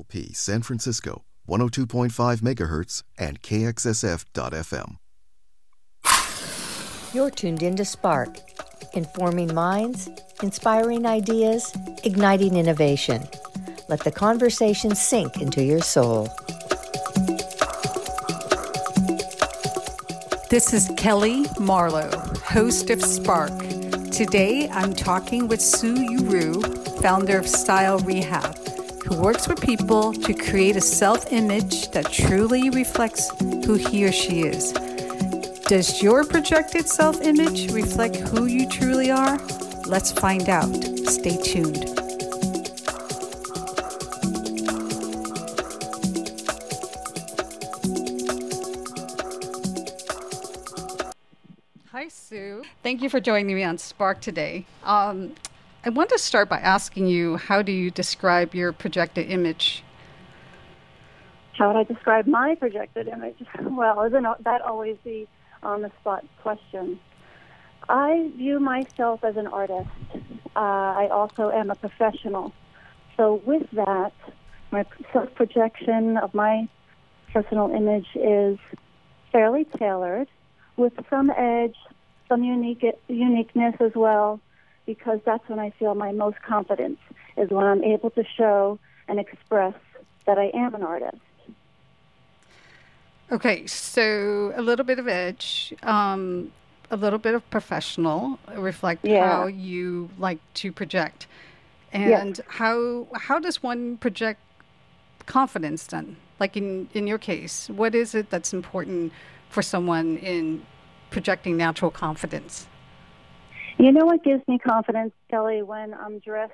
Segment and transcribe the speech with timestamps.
[0.00, 4.96] KPLP San Francisco, 102.5 MHz, and KXSF.FM.
[7.12, 8.38] You're tuned into Spark,
[8.94, 10.08] informing minds,
[10.42, 11.72] inspiring ideas,
[12.04, 13.22] igniting innovation.
[13.88, 16.28] Let the conversation sink into your soul.
[20.50, 22.10] This is Kelly Marlowe,
[22.44, 23.56] host of Spark.
[24.10, 26.60] Today I'm talking with Sue Uru,
[27.00, 28.56] founder of Style Rehab,
[29.10, 33.28] who works with people to create a self image that truly reflects
[33.66, 34.72] who he or she is.
[35.66, 39.36] Does your projected self image reflect who you truly are?
[39.86, 40.72] Let's find out.
[41.08, 41.86] Stay tuned.
[51.90, 52.62] Hi, Sue.
[52.84, 54.66] Thank you for joining me on Spark today.
[54.84, 55.34] Um,
[55.82, 59.82] I want to start by asking you how do you describe your projected image?
[61.54, 63.38] How would I describe my projected image?
[63.62, 65.26] Well, isn't that always the
[65.62, 67.00] on the spot question?
[67.88, 69.88] I view myself as an artist.
[70.54, 72.52] Uh, I also am a professional.
[73.16, 74.12] So, with that,
[74.70, 76.68] my self projection of my
[77.32, 78.58] personal image is
[79.32, 80.28] fairly tailored
[80.76, 81.76] with some edge,
[82.28, 84.40] some unique uniqueness as well,
[84.94, 86.98] because that's when I feel my most confidence
[87.36, 89.74] is when I'm able to show and express
[90.26, 91.22] that I am an artist.
[93.30, 96.50] Okay, so a little bit of edge, um,
[96.90, 99.20] a little bit of professional, reflect Yeah.
[99.24, 101.28] how you like to project,
[101.92, 104.40] and how how does one project
[105.26, 106.16] confidence then?
[106.40, 109.12] Like in in your case, what is it that's important
[109.54, 110.66] for someone in
[111.10, 112.66] projecting natural confidence?
[113.80, 116.52] You know what gives me confidence, Kelly, when I'm dressed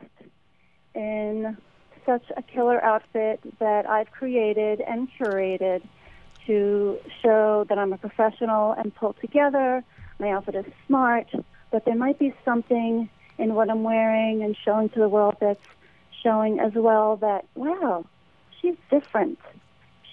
[0.95, 1.57] in
[2.07, 5.83] such a killer outfit that I've created and curated
[6.47, 9.83] to show that I'm a professional and pulled together.
[10.21, 11.27] My outfit is smart,
[11.73, 15.67] but there might be something in what I'm wearing and showing to the world that's
[16.23, 18.07] showing as well that, wow,
[18.61, 19.41] she's different.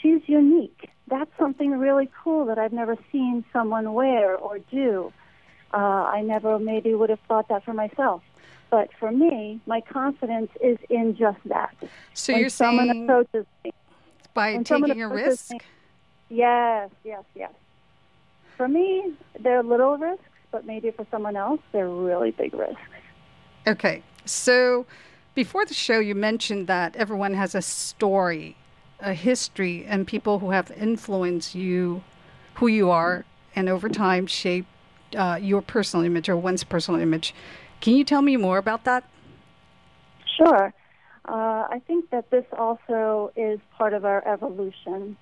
[0.02, 0.90] She's unique.
[1.10, 5.14] That's something really cool that I've never seen someone wear or do.
[5.74, 8.22] Uh, I never maybe would have thought that for myself.
[8.70, 11.76] But for me, my confidence is in just that.
[12.14, 13.72] So when you're someone saying approaches me,
[14.34, 15.52] by taking a risk.
[15.52, 15.60] me-
[16.30, 17.52] yes, yes, yes.
[18.58, 22.82] For me, they're little risks, but maybe for someone else, they're really big risks.
[23.68, 24.04] Okay.
[24.26, 24.86] So
[25.36, 28.56] before the show, you mentioned that everyone has a story,
[29.00, 32.04] a history, and people who have influenced you,
[32.56, 34.68] who you are, and over time shaped
[35.16, 37.34] uh, your personal image or one's personal image.
[37.82, 39.04] Can you tell me more about that?
[40.38, 40.74] Sure.
[41.28, 45.16] Uh, I think that this also is part of our evolution.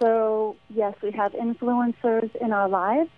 [0.00, 3.10] So, yes, we have influencers in our lives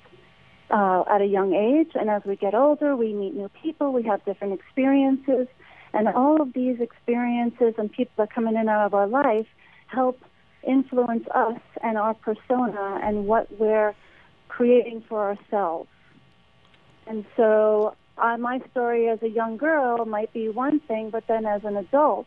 [0.70, 4.04] uh, at a young age, and as we get older, we meet new people, we
[4.04, 5.48] have different experiences,
[5.92, 9.46] and all of these experiences and people that come in and out of our life
[9.88, 10.20] help
[10.66, 13.94] influence us and our persona and what we're
[14.48, 15.88] creating for ourselves.
[17.06, 21.46] And so, uh, my story as a young girl might be one thing, but then
[21.46, 22.26] as an adult,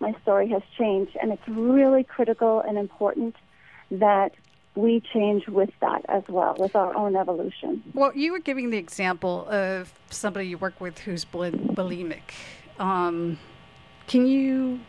[0.00, 1.16] my story has changed.
[1.20, 3.36] And it's really critical and important
[3.90, 4.32] that
[4.74, 7.82] we change with that as well, with our own evolution.
[7.92, 12.32] Well, you were giving the example of somebody you work with who's bul- bulimic.
[12.78, 13.38] Um,
[14.06, 14.80] can you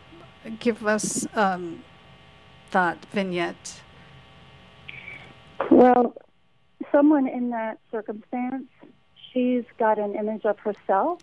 [0.58, 1.84] give us um,
[2.70, 3.80] that vignette?
[5.70, 6.14] Well,
[6.90, 8.66] someone in that circumstance,
[9.34, 11.18] she's got an image of herself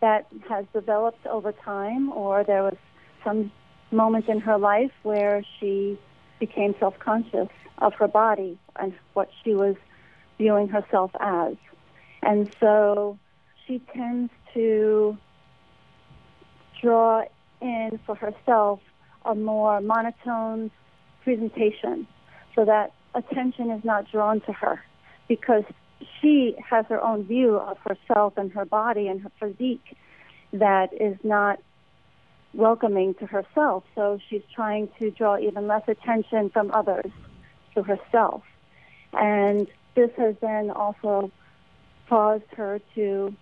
[0.00, 2.76] that has developed over time, or there was
[3.24, 3.50] some
[3.90, 5.98] moment in her life where she
[6.38, 7.48] became self conscious
[7.78, 9.74] of her body and what she was
[10.36, 11.56] viewing herself as.
[12.22, 13.18] And so
[13.66, 15.16] she tends to
[16.80, 17.22] draw
[17.60, 18.80] in for herself
[19.24, 20.70] a more monotone
[21.24, 22.06] presentation
[22.54, 24.80] so that attention is not drawn to her
[25.26, 25.64] because
[26.20, 29.96] she has her own view of herself and her body and her physique
[30.52, 31.58] that is not
[32.54, 33.84] welcoming to herself.
[33.94, 37.10] So she's trying to draw even less attention from others
[37.74, 38.42] to herself.
[39.12, 41.30] And this has then also
[42.08, 43.34] caused her to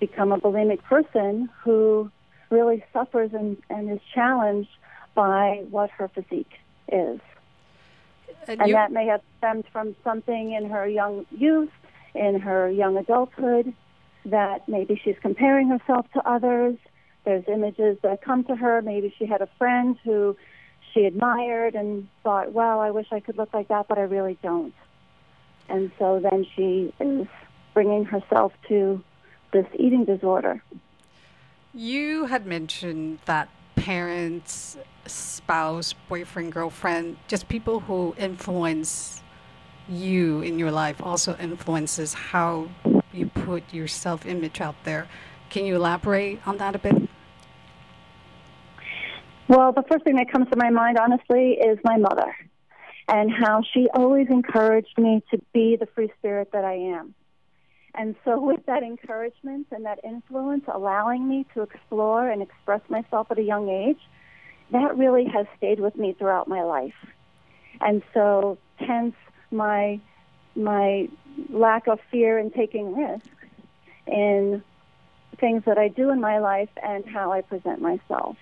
[0.00, 2.10] become a bulimic person who
[2.50, 4.70] really suffers and, and is challenged
[5.14, 6.52] by what her physique
[6.90, 7.20] is.
[8.48, 11.70] And And you- that may have stemmed from something in her young youth,
[12.14, 13.72] in her young adulthood,
[14.24, 16.76] that maybe she's comparing herself to others,
[17.24, 18.80] There's images that come to her.
[18.80, 20.34] Maybe she had a friend who
[20.92, 24.38] she admired and thought, "Wow, I wish I could look like that, but I really
[24.42, 24.72] don't."
[25.68, 27.26] And so then she is
[27.74, 29.02] bringing herself to
[29.52, 30.62] this eating disorder.
[31.74, 33.48] You had mentioned that
[33.88, 34.76] parents,
[35.06, 39.22] spouse, boyfriend, girlfriend, just people who influence
[39.88, 42.68] you in your life also influences how
[43.14, 45.08] you put your self image out there.
[45.48, 46.96] Can you elaborate on that a bit?
[49.48, 52.36] Well, the first thing that comes to my mind, honestly, is my mother
[53.08, 57.14] and how she always encouraged me to be the free spirit that I am.
[57.98, 63.26] And so, with that encouragement and that influence allowing me to explore and express myself
[63.30, 63.98] at a young age,
[64.70, 66.94] that really has stayed with me throughout my life.
[67.80, 69.16] And so, hence
[69.50, 70.00] my
[70.54, 71.08] my
[71.50, 73.28] lack of fear in taking risks
[74.06, 74.62] in
[75.40, 78.36] things that I do in my life and how I present myself.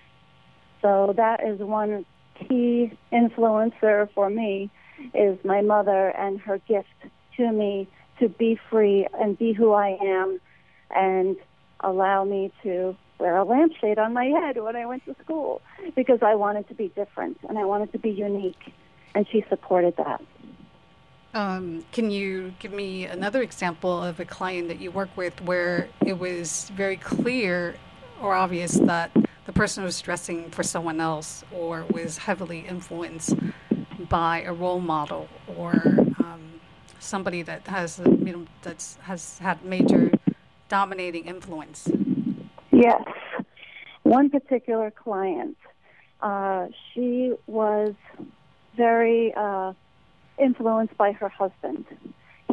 [0.81, 2.05] So that is one
[2.35, 4.69] key influencer for me
[5.13, 6.87] is my mother and her gift
[7.37, 7.87] to me
[8.19, 10.39] to be free and be who I am
[10.91, 11.37] and
[11.81, 15.61] allow me to wear a lampshade on my head when I went to school
[15.95, 18.73] because I wanted to be different and I wanted to be unique
[19.15, 20.21] and she supported that.
[21.33, 25.87] Um, can you give me another example of a client that you work with where
[26.05, 27.75] it was very clear
[28.21, 29.11] or obvious that
[29.45, 33.35] the person was dressing for someone else or was heavily influenced
[34.09, 35.73] by a role model or
[36.19, 36.56] um,
[36.99, 40.11] somebody that has you know that's has had major
[40.69, 41.89] dominating influence?
[42.71, 43.03] Yes,
[44.03, 45.57] one particular client,
[46.21, 47.93] uh, she was
[48.75, 49.73] very uh,
[50.37, 51.85] influenced by her husband.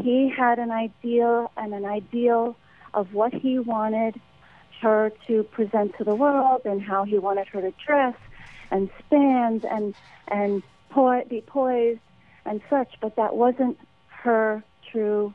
[0.00, 2.56] He had an idea and an ideal
[2.92, 4.20] of what he wanted
[4.80, 8.16] her to present to the world and how he wanted her to dress
[8.70, 9.94] and stand and
[10.28, 12.00] and po- be poised
[12.44, 13.78] and such, but that wasn't
[14.24, 15.34] her true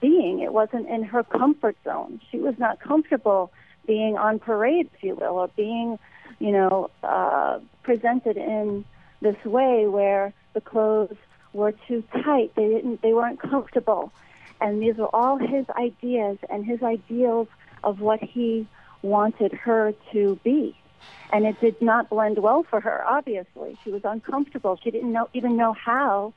[0.00, 0.40] being.
[0.40, 2.20] It wasn't in her comfort zone.
[2.30, 3.52] She was not comfortable
[3.86, 5.98] being on parade, if you will, or being,
[6.38, 8.84] you know, uh, presented in
[9.20, 11.16] this way where the clothes
[11.52, 12.52] were too tight.
[12.56, 13.02] They didn't.
[13.02, 14.12] They weren't comfortable,
[14.60, 17.48] and these were all his ideas and his ideals
[17.84, 18.66] of what he
[19.02, 20.76] wanted her to be.
[21.32, 23.76] And it did not blend well for her, obviously.
[23.82, 24.78] She was uncomfortable.
[24.82, 26.32] She didn't know, even know how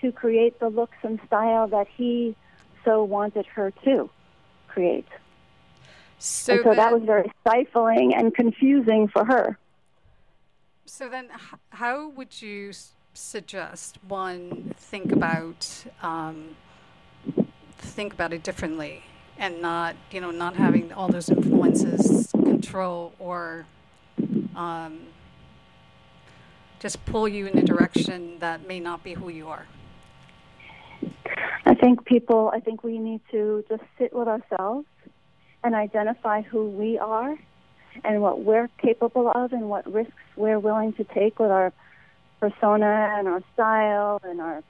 [0.00, 2.34] to create the looks and style that he
[2.84, 4.08] so wanted her to
[4.68, 5.08] create.
[6.18, 9.58] So, and so then, that was very stifling and confusing for her.
[10.86, 11.28] So then,
[11.70, 12.72] how would you
[13.12, 16.56] suggest one think about um,
[17.78, 19.02] think about it differently?
[19.38, 23.66] and not you know not having all those influences control or
[24.54, 25.00] um,
[26.80, 29.66] just pull you in a direction that may not be who you are
[31.86, 34.88] think people i think we need to just sit with ourselves
[35.62, 37.38] and identify who we are
[38.02, 41.72] and what we're capable of and what risks we're willing to take with our
[42.40, 44.64] persona and our style and our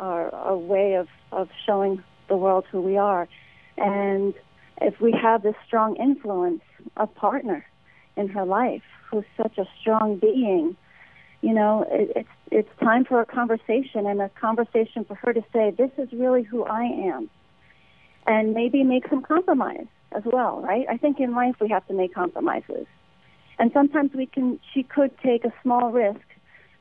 [0.00, 3.28] our, our way of, of showing the world who we are.
[3.76, 4.34] And
[4.80, 6.62] if we have this strong influence,
[6.96, 7.66] a partner
[8.16, 10.76] in her life who's such a strong being,
[11.40, 15.42] you know, it, it's it's time for a conversation and a conversation for her to
[15.52, 17.30] say, "This is really who I am,"
[18.26, 20.86] and maybe make some compromise as well, right?
[20.88, 22.86] I think in life we have to make compromises,
[23.58, 24.60] and sometimes we can.
[24.72, 26.26] She could take a small risk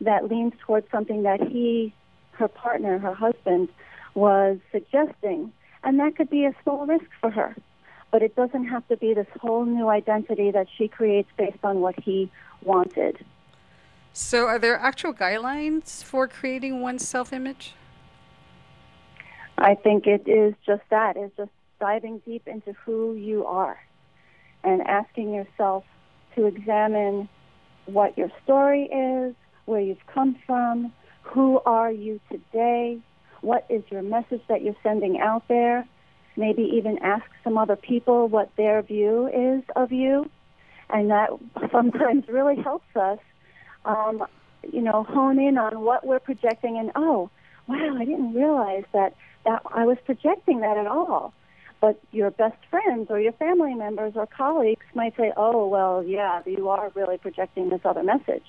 [0.02, 1.94] that leans towards something that he,
[2.32, 3.70] her partner, her husband,
[4.14, 5.52] was suggesting
[5.88, 7.56] and that could be a small risk for her.
[8.12, 11.80] But it doesn't have to be this whole new identity that she creates based on
[11.80, 13.24] what he wanted.
[14.20, 17.76] So, are there actual guidelines for creating one's self image?
[19.60, 21.18] I think it is just that.
[21.18, 23.78] It's just diving deep into who you are
[24.64, 25.84] and asking yourself
[26.36, 27.30] to examine
[27.86, 32.98] what your story is, where you've come from, who are you today,
[33.42, 35.88] what is your message that you're sending out there?
[36.36, 40.28] Maybe even ask some other people what their view is of you.
[40.90, 41.30] And that
[41.72, 43.20] sometimes really helps us,
[43.88, 44.24] um,
[44.72, 47.30] you know, hone in on what we're projecting and, oh,
[47.68, 49.16] wow, I didn't realize that,
[49.46, 51.34] that I was projecting that at all.
[51.80, 56.42] But your best friends or your family members or colleagues might say, oh, well, yeah,
[56.46, 58.46] you are really projecting this other message.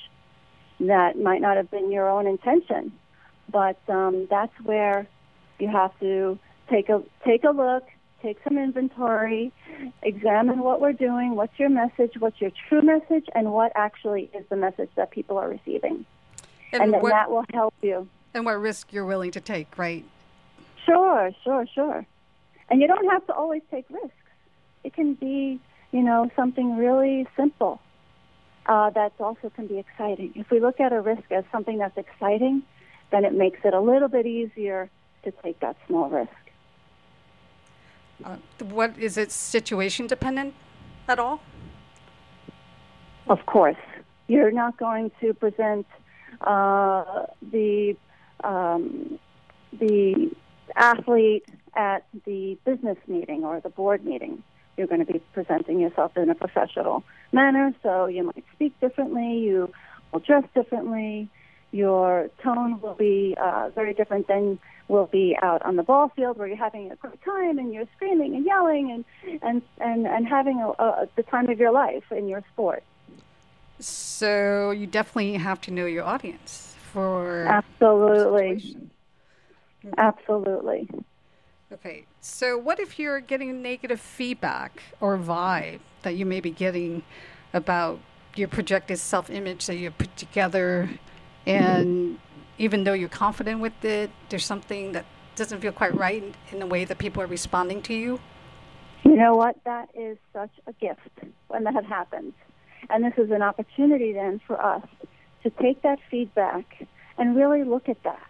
[0.80, 2.92] That might not have been your own intention.
[3.50, 5.06] But um, that's where
[5.58, 6.38] you have to
[6.70, 7.84] take a take a look,
[8.22, 9.52] take some inventory,
[10.02, 14.44] examine what we're doing, what's your message, what's your true message, and what actually is
[14.48, 16.04] the message that people are receiving.
[16.72, 18.08] And, and then what, that will help you.
[18.34, 20.04] And what risk you're willing to take, right?
[20.84, 22.06] Sure, sure, sure.
[22.70, 24.12] And you don't have to always take risks.
[24.84, 25.60] It can be,
[25.92, 27.80] you know, something really simple
[28.66, 30.32] uh, that also can be exciting.
[30.34, 32.62] If we look at a risk as something that's exciting,
[33.10, 34.90] then it makes it a little bit easier
[35.24, 36.30] to take that small risk.
[38.24, 38.36] Uh,
[38.70, 40.54] what is it situation dependent
[41.06, 41.40] at all?
[43.28, 43.76] Of course,
[44.26, 45.86] you're not going to present
[46.40, 47.96] uh, the
[48.42, 49.18] um,
[49.78, 50.30] the
[50.74, 54.42] athlete at the business meeting or the board meeting.
[54.76, 59.38] You're going to be presenting yourself in a professional manner, so you might speak differently,
[59.38, 59.72] you
[60.12, 61.28] will dress differently,
[61.72, 66.38] your tone will be uh, very different than will be out on the ball field
[66.38, 70.26] where you're having a great time and you're screaming and yelling and and and, and
[70.26, 72.82] having a, a, the time of your life in your sport.
[73.78, 78.76] So you definitely have to know your audience for absolutely,
[79.84, 79.90] mm-hmm.
[79.98, 80.88] absolutely.
[81.70, 87.02] Okay, so what if you're getting negative feedback or vibe that you may be getting
[87.52, 88.00] about
[88.34, 90.88] your projected self-image that you put together,
[91.46, 92.18] and
[92.58, 95.04] even though you're confident with it, there's something that
[95.36, 98.20] doesn't feel quite right in the way that people are responding to you?
[99.04, 99.56] You know what?
[99.64, 101.00] That is such a gift
[101.46, 102.34] when that happens.
[102.90, 104.82] And this is an opportunity then for us
[105.44, 106.86] to take that feedback
[107.16, 108.28] and really look at that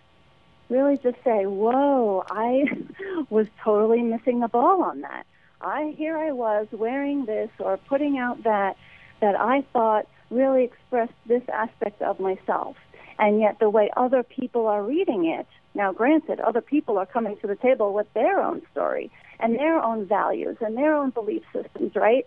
[0.68, 2.64] really just say, "Whoa, I
[3.30, 5.26] was totally missing the ball on that.
[5.61, 8.76] I here I was wearing this or putting out that
[9.20, 12.76] that I thought really expressed this aspect of myself,
[13.18, 15.46] and yet the way other people are reading it.
[15.75, 19.10] Now, granted, other people are coming to the table with their own story
[19.40, 22.26] and their own values and their own belief systems, right?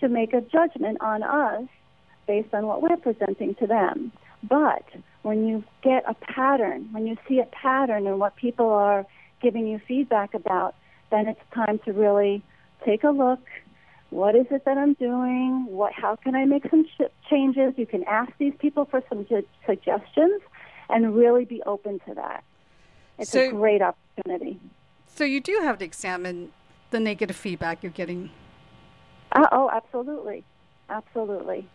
[0.00, 1.68] To make a judgment on us
[2.26, 4.12] based on what we're presenting to them.
[4.42, 4.84] But
[5.22, 9.06] when you get a pattern, when you see a pattern in what people are
[9.40, 10.74] giving you feedback about,
[11.10, 12.42] then it's time to really
[12.84, 13.40] take a look.
[14.12, 15.64] What is it that I'm doing?
[15.70, 15.94] What?
[15.94, 16.86] How can I make some
[17.30, 17.72] changes?
[17.78, 20.42] You can ask these people for some su- suggestions,
[20.90, 22.44] and really be open to that.
[23.18, 24.60] It's so, a great opportunity.
[25.06, 26.52] So you do have to examine
[26.90, 28.28] the negative feedback you're getting.
[29.32, 30.44] Uh, oh, absolutely,
[30.90, 31.66] absolutely,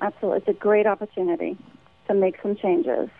[0.00, 0.38] absolutely.
[0.38, 1.58] It's a great opportunity
[2.06, 3.10] to make some changes.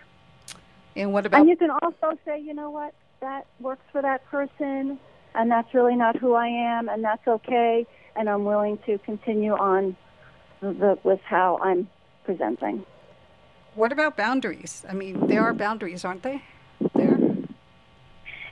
[0.96, 1.42] And what about?
[1.42, 4.98] And you can also say, you know what, that works for that person,
[5.34, 7.86] and that's really not who I am, and that's okay,
[8.18, 9.96] and I'm willing to continue on
[10.60, 11.88] the, with how I'm
[12.24, 12.84] presenting.
[13.74, 14.84] What about boundaries?
[14.88, 16.42] I mean, there are boundaries, aren't they?
[16.94, 17.16] There.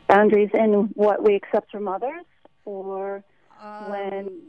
[0.09, 2.25] Boundaries in what we accept from others,
[2.65, 3.25] or
[3.61, 4.43] um, when.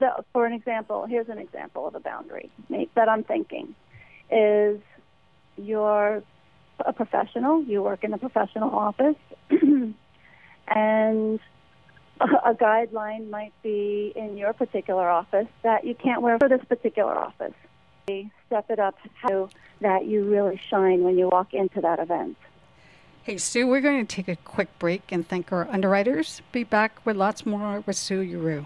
[0.00, 3.74] So, for an example, here's an example of a boundary that I'm thinking
[4.30, 4.80] is
[5.56, 6.22] you're
[6.80, 9.16] a professional, you work in a professional office,
[10.68, 11.40] and
[12.20, 17.14] a guideline might be in your particular office that you can't wear for this particular
[17.14, 17.54] office.
[18.46, 18.96] Step it up
[19.28, 22.36] so that you really shine when you walk into that event.
[23.24, 26.40] Hey, Sue, we're going to take a quick break and thank our underwriters.
[26.52, 28.64] Be back with lots more with Sue Uru.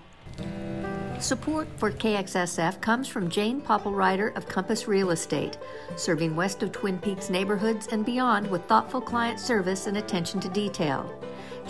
[1.18, 5.58] Support for KXSF comes from Jane Popplewriter of Compass Real Estate,
[5.96, 10.48] serving west of Twin Peaks neighborhoods and beyond with thoughtful client service and attention to
[10.50, 11.10] detail.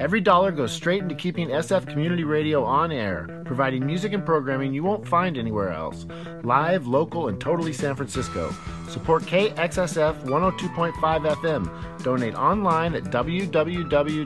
[0.00, 4.72] Every dollar goes straight into keeping SF Community Radio on air, providing music and programming
[4.72, 6.06] you won't find anywhere else.
[6.42, 8.54] Live, local, and totally San Francisco.
[8.88, 12.02] Support KXSF 102.5 FM.
[12.02, 14.24] Donate online at www.kxsf.fm.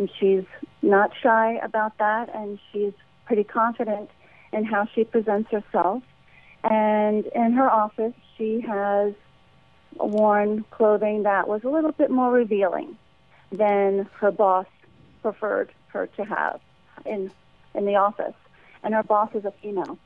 [0.00, 0.46] and she's
[0.80, 2.94] not shy about that, and she's
[3.26, 4.08] pretty confident
[4.50, 6.02] in how she presents herself.
[6.64, 9.12] And in her office, she has
[9.96, 12.96] worn clothing that was a little bit more revealing
[13.52, 14.64] than her boss
[15.20, 16.60] preferred her to have
[17.04, 17.30] in
[17.74, 18.34] in the office.
[18.82, 19.98] And her boss is a female.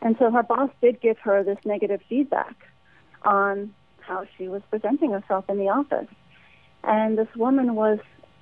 [0.00, 2.54] And so her boss did give her this negative feedback
[3.22, 6.08] on how she was presenting herself in the office.
[6.84, 7.98] And this woman was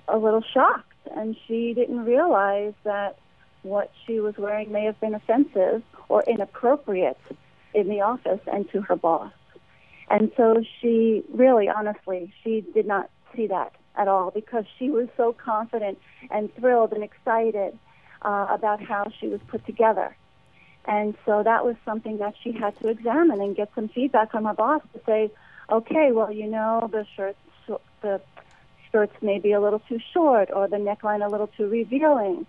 [0.09, 3.19] a little shocked, and she didn't realize that
[3.63, 7.19] what she was wearing may have been offensive or inappropriate
[7.73, 9.33] in the office and to her boss.
[10.09, 15.09] And so she really, honestly, she did not see that at all because she was
[15.17, 15.99] so confident
[16.31, 17.79] and thrilled and excited
[18.23, 20.17] uh, about how she was put together.
[20.87, 24.45] And so that was something that she had to examine and get some feedback from
[24.45, 25.31] her boss to say,
[25.71, 27.37] okay, well, you know, the shirt,
[28.03, 28.21] the
[28.95, 32.47] skirts may be a little too short or the neckline a little too revealing.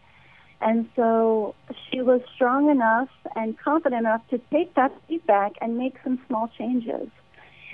[0.61, 1.55] And so
[1.89, 6.50] she was strong enough and confident enough to take that feedback and make some small
[6.57, 7.09] changes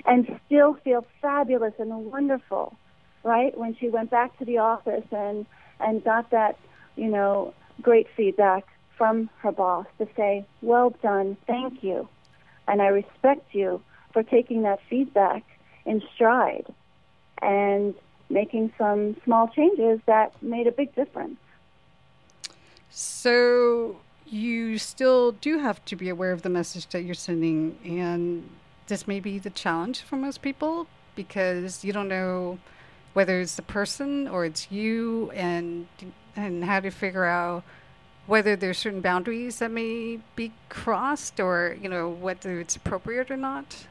[0.06, 2.74] and still feel fabulous and wonderful,
[3.22, 3.56] right?
[3.56, 5.46] When she went back to the office and,
[5.78, 6.58] and got that,
[6.96, 8.64] you know, great feedback
[8.96, 12.08] from her boss to say, well done, thank you,
[12.66, 15.44] and I respect you for taking that feedback
[15.86, 16.66] in stride
[17.40, 17.94] and
[18.32, 21.36] making some small changes that made a big difference.
[22.90, 28.48] So you still do have to be aware of the message that you're sending, and
[28.86, 32.58] this may be the challenge for most people because you don't know
[33.12, 35.86] whether it's the person or it's you, and
[36.34, 37.62] and how to figure out
[38.26, 43.36] whether there's certain boundaries that may be crossed, or you know whether it's appropriate or
[43.36, 43.86] not.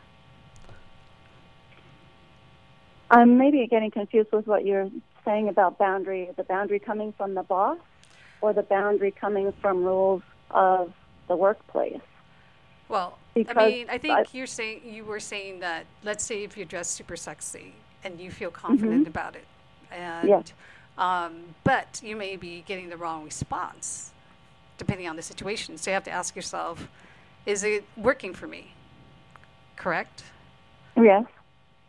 [3.12, 4.90] I'm maybe getting confused with what you're
[5.26, 6.30] saying about boundary.
[6.36, 7.78] The boundary coming from the boss
[8.42, 10.94] or the boundary coming from rules of
[11.28, 12.02] the workplace?
[12.90, 15.86] Well, because I mean, I think I, you're saying you were saying that.
[16.04, 19.10] Let's say if you dress super sexy and you feel confident mm-hmm.
[19.10, 19.46] about it,
[19.92, 20.42] and yeah.
[20.98, 24.12] um, but you may be getting the wrong response
[24.78, 25.78] depending on the situation.
[25.78, 26.88] So you have to ask yourself,
[27.46, 28.74] is it working for me?
[29.76, 30.24] Correct.
[30.98, 31.26] Yes.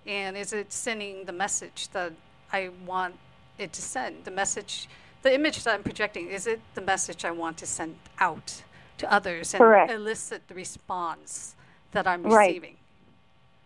[0.06, 2.12] And is it sending the message that
[2.52, 3.14] I want
[3.58, 4.24] it to send?
[4.24, 4.88] The message,
[5.22, 8.62] the image that I'm projecting, is it the message I want to send out
[8.98, 9.90] to others and Correct.
[9.90, 11.54] elicit the response
[11.92, 12.70] that I'm receiving?
[12.70, 12.78] Right.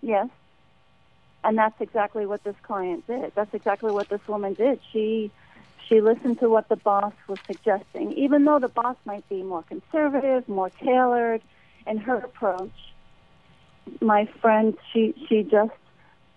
[0.02, 0.28] Yes.
[1.44, 3.32] And that's exactly what this client did.
[3.34, 4.80] That's exactly what this woman did.
[4.92, 5.30] She
[5.88, 9.62] she listened to what the boss was suggesting, even though the boss might be more
[9.62, 11.42] conservative, more tailored
[11.86, 12.72] in her approach.
[14.00, 15.72] My friend, she she just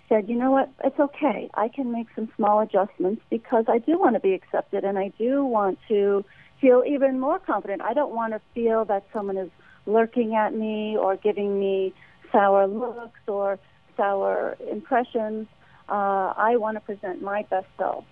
[0.09, 1.49] said, you know what, it's okay.
[1.53, 5.13] I can make some small adjustments because I do want to be accepted and I
[5.17, 6.25] do want to
[6.59, 7.81] feel even more confident.
[7.81, 9.49] I don't want to feel that someone is
[9.85, 11.93] lurking at me or giving me
[12.31, 13.59] sour looks or
[13.95, 15.47] sour impressions.
[15.87, 18.03] Uh, I want to present my best self.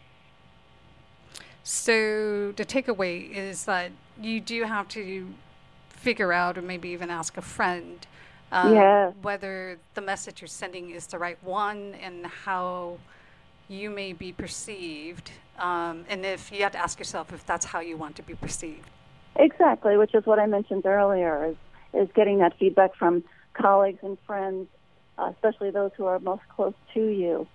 [1.63, 5.33] So the takeaway is that you do have to
[5.89, 8.07] figure out, or maybe even ask a friend,
[8.51, 9.11] um, yeah.
[9.21, 12.97] whether the message you're sending is the right one and how
[13.67, 15.31] you may be perceived.
[15.59, 18.35] Um, and if you have to ask yourself if that's how you want to be
[18.35, 18.89] perceived.
[19.35, 21.55] Exactly, which is what I mentioned earlier, is,
[21.93, 24.67] is getting that feedback from colleagues and friends,
[25.17, 27.47] uh, especially those who are most close to you,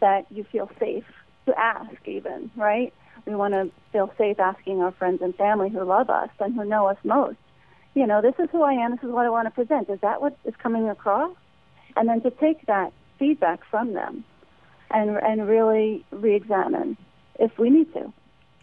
[0.00, 1.04] that you feel safe
[1.46, 2.92] to ask even, right?
[3.26, 6.64] We want to feel safe asking our friends and family who love us and who
[6.64, 7.36] know us most
[7.98, 9.90] you know, this is who I am, this is what I want to present.
[9.90, 11.34] Is that what is coming across?
[11.96, 14.22] And then to take that feedback from them
[14.92, 16.96] and and really re-examine
[17.40, 18.12] if we need to.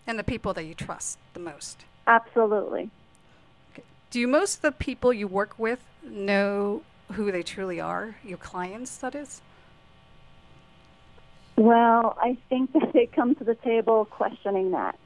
[0.08, 1.84] And the people that you trust the most.
[2.08, 2.90] Absolutely.
[4.10, 8.16] Do most of the people you work with know who they truly are?
[8.24, 9.42] Your clients, that is.
[11.58, 14.98] Well, I think that they come to the table questioning that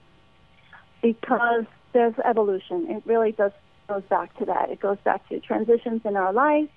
[1.02, 2.92] because there's evolution.
[2.92, 3.54] It really does
[3.90, 4.70] goes back to that.
[4.70, 6.70] It goes back to transitions in our life.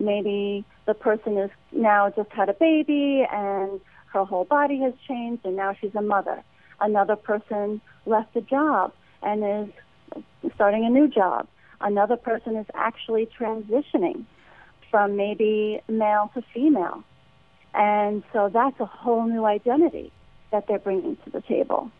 [0.00, 3.80] Maybe the person is now just had a baby and
[4.12, 6.42] her whole body has changed and now she's a mother.
[6.80, 9.68] Another person left a job and
[10.14, 11.46] is starting a new job.
[11.80, 14.24] Another person is actually transitioning
[14.90, 17.02] from maybe male to female.
[17.74, 20.12] And so that's a whole new identity
[20.52, 21.90] that they're bringing to the table.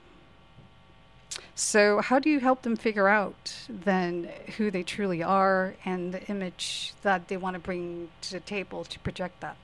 [1.54, 6.22] So, how do you help them figure out then who they truly are and the
[6.24, 9.56] image that they want to bring to the table to project that?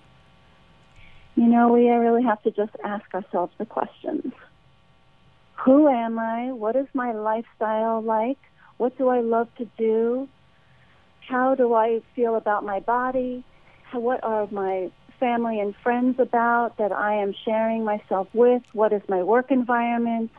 [1.34, 4.32] You know, we really have to just ask ourselves the questions
[5.64, 6.52] Who am I?
[6.52, 8.38] What is my lifestyle like?
[8.76, 10.28] What do I love to do?
[11.26, 13.44] How do I feel about my body?
[13.92, 18.62] What are my family and friends about that I am sharing myself with?
[18.72, 20.30] What is my work environment?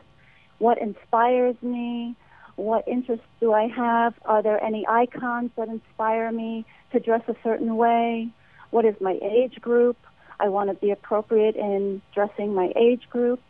[0.60, 2.14] What inspires me?
[2.56, 4.12] What interests do I have?
[4.26, 8.28] Are there any icons that inspire me to dress a certain way?
[8.68, 9.96] What is my age group?
[10.38, 13.40] I want to be appropriate in dressing my age group.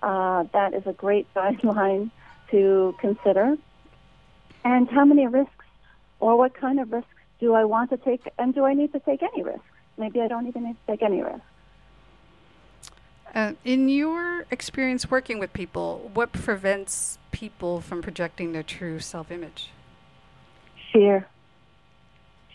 [0.00, 2.12] Uh, that is a great guideline
[2.52, 3.56] to consider.
[4.64, 5.64] And how many risks
[6.20, 9.00] or what kind of risks do I want to take and do I need to
[9.00, 9.64] take any risks?
[9.98, 11.42] Maybe I don't even need to take any risks.
[13.36, 19.30] Uh, in your experience working with people, what prevents people from projecting their true self
[19.30, 19.68] image?
[20.90, 21.28] Fear.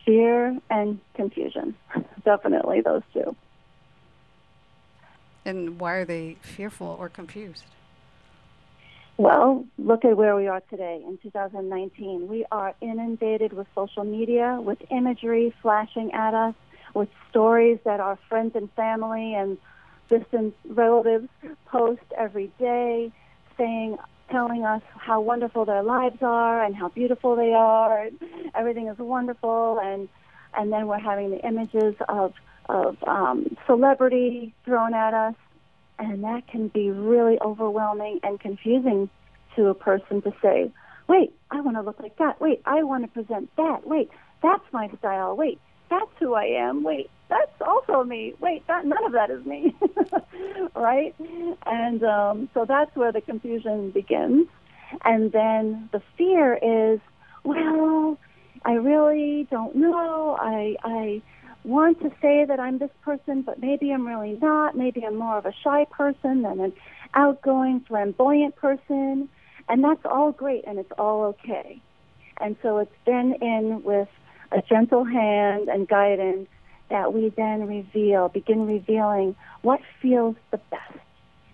[0.04, 1.76] Fear and confusion.
[2.26, 3.36] Definitely those two.
[5.46, 7.66] And why are they fearful or confused?
[9.18, 12.28] Well, look at where we are today in 2019.
[12.28, 16.56] We are inundated with social media, with imagery flashing at us,
[16.96, 19.60] with stories that our friends and family and
[20.12, 21.30] distant relatives
[21.66, 23.12] post every day,
[23.58, 23.98] saying,
[24.30, 28.10] telling us how wonderful their lives are and how beautiful they are.
[28.56, 30.08] Everything is wonderful, and
[30.58, 32.34] and then we're having the images of
[32.70, 35.36] of um, celebrity thrown at us,
[36.00, 39.10] and that can be really overwhelming and confusing
[39.56, 40.72] to a person to say,
[41.08, 42.40] "Wait, I want to look like that.
[42.40, 43.86] Wait, I want to present that.
[43.86, 44.10] Wait,
[44.42, 45.36] that's my style.
[45.36, 45.60] Wait,
[45.92, 46.82] that's who I am.
[46.84, 48.34] Wait, that's also me.
[48.40, 49.76] Wait, that none of that is me,
[50.76, 51.14] right?
[51.66, 54.48] And um, so that's where the confusion begins.
[55.06, 57.00] And then the fear is,
[57.44, 58.18] well,
[58.66, 60.38] I really don't know.
[60.40, 61.22] I I
[61.64, 64.76] want to say that I'm this person, but maybe I'm really not.
[64.76, 66.74] Maybe I'm more of a shy person than an
[67.14, 69.30] outgoing, flamboyant person.
[69.70, 71.82] And that's all great and it's all okay.
[72.40, 74.10] And so it's been in with
[74.52, 76.48] a gentle hand and guidance
[76.90, 81.00] that we then reveal, begin revealing what feels the best,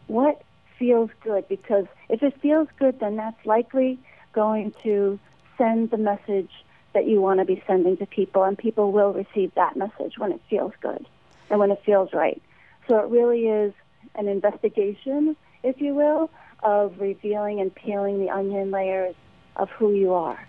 [0.07, 0.41] what
[0.79, 3.99] feels good, because if it feels good, then that's likely
[4.33, 5.19] going to
[5.57, 6.49] send the message
[6.93, 10.31] that you want to be sending to people, and people will receive that message when
[10.31, 11.05] it feels good
[11.49, 12.41] and when it feels right.
[12.87, 13.73] So it really is
[14.15, 16.31] an investigation, if you will,
[16.63, 19.15] of revealing and peeling the onion layers
[19.55, 20.47] of who you are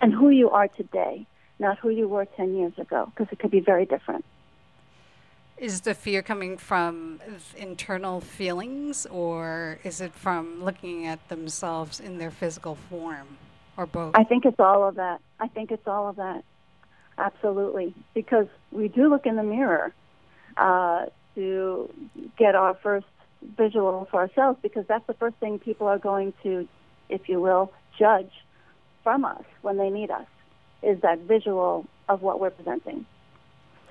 [0.00, 1.26] and who you are today
[1.58, 4.24] not who you were 10 years ago, because it could be very different.
[5.56, 7.20] Is the fear coming from
[7.56, 13.38] internal feelings, or is it from looking at themselves in their physical form,
[13.76, 14.14] or both?
[14.14, 15.20] I think it's all of that.
[15.40, 16.44] I think it's all of that.
[17.16, 17.92] Absolutely.
[18.14, 19.92] Because we do look in the mirror
[20.56, 21.92] uh, to
[22.38, 23.06] get our first
[23.56, 26.68] visual for ourselves, because that's the first thing people are going to,
[27.08, 28.30] if you will, judge
[29.08, 30.26] from us when they need us
[30.82, 33.06] is that visual of what we're presenting.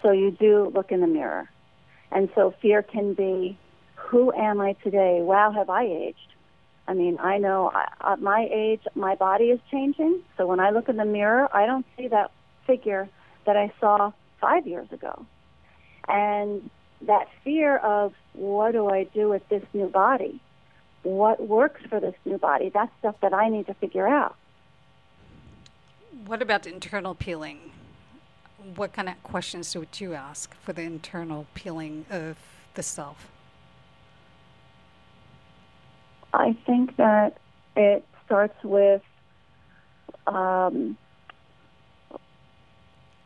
[0.03, 1.49] So you do look in the mirror.
[2.11, 3.57] And so fear can be,
[3.95, 5.21] who am I today?
[5.23, 6.33] Wow, have I aged?
[6.87, 10.21] I mean, I know at uh, my age, my body is changing.
[10.37, 12.29] So when I look in the mirror, I don't see that
[12.67, 13.09] figure
[13.47, 15.25] that I saw five years ago.
[16.07, 16.69] And
[17.07, 20.39] that fear of what do I do with this new body?
[21.01, 22.69] What works for this new body?
[22.71, 24.35] That's stuff that I need to figure out.
[26.25, 27.71] What about internal peeling?
[28.75, 32.37] What kind of questions would you ask for the internal peeling of
[32.73, 33.27] the self?
[36.33, 37.37] I think that
[37.75, 39.01] it starts with
[40.27, 40.97] um,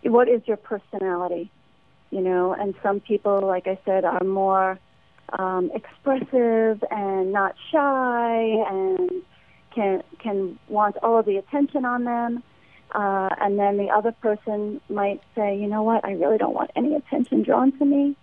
[0.04, 1.52] what is your personality?
[2.12, 4.78] you know, and some people, like I said, are more
[5.40, 8.36] um, expressive and not shy
[8.70, 9.10] and
[9.74, 12.44] can can want all of the attention on them.
[12.92, 16.72] Uh, and then the other person might say, you know what, I really don't want
[16.76, 18.16] any attention drawn to me.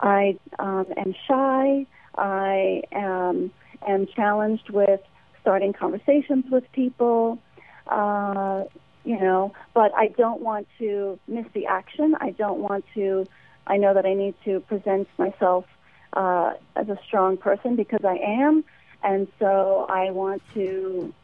[0.00, 1.86] I um, am shy.
[2.16, 3.50] I am,
[3.86, 5.00] am challenged with
[5.40, 7.38] starting conversations with people.
[7.86, 8.64] Uh,
[9.04, 12.16] you know, but I don't want to miss the action.
[12.20, 13.26] I don't want to.
[13.66, 15.64] I know that I need to present myself
[16.12, 18.64] uh, as a strong person because I am,
[19.04, 21.14] and so I want to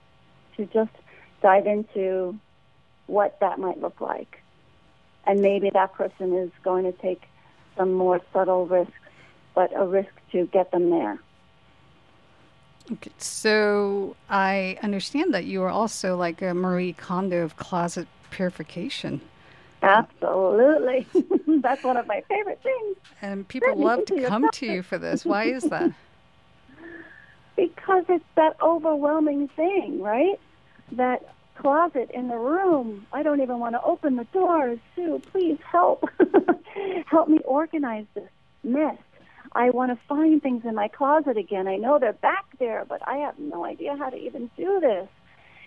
[0.56, 0.92] to just
[1.42, 2.38] dive into
[3.06, 4.42] what that might look like,
[5.26, 7.22] and maybe that person is going to take
[7.76, 8.92] some more subtle risks,
[9.54, 11.18] but a risk to get them there.
[12.90, 19.20] Okay, so I understand that you are also like a Marie Kondo of closet purification.
[19.82, 21.06] Absolutely.
[21.60, 22.96] That's one of my favorite things.
[23.20, 25.24] And people love to come to you for this.
[25.24, 25.92] Why is that?
[27.54, 30.40] Because it's that overwhelming thing, right?
[30.92, 33.06] That closet in the room.
[33.12, 34.78] I don't even want to open the doors.
[34.94, 36.04] Sue, please help.
[37.06, 38.28] help me organize this
[38.62, 38.98] mess.
[39.54, 41.68] I want to find things in my closet again.
[41.68, 45.08] I know they're back there, but I have no idea how to even do this.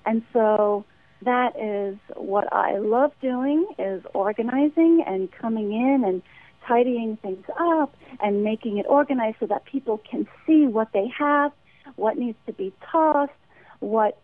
[0.05, 0.85] And so
[1.21, 6.21] that is what I love doing is organizing and coming in and
[6.67, 11.51] tidying things up and making it organized so that people can see what they have,
[11.95, 13.31] what needs to be tossed,
[13.79, 14.19] what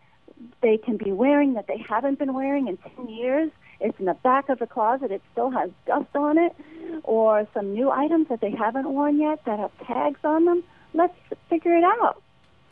[0.62, 3.50] they can be wearing that they haven't been wearing in 10 years.
[3.80, 5.10] It's in the back of the closet.
[5.10, 6.54] It still has dust on it,
[7.02, 10.62] or some new items that they haven't worn yet that have tags on them.
[10.94, 11.16] Let's
[11.48, 12.22] figure it out.